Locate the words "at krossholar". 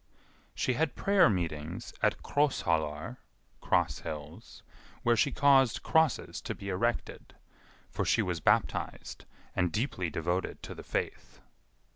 2.01-3.17